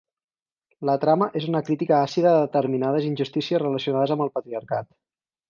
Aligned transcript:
La 0.89 0.95
trama 1.03 1.27
és 1.39 1.45
una 1.49 1.61
crítica 1.67 1.95
àcida 2.05 2.31
de 2.37 2.39
determinades 2.47 3.07
injustícies 3.11 3.63
relacionades 3.65 4.17
amb 4.19 4.27
el 4.27 4.35
patriarcat. 4.41 4.91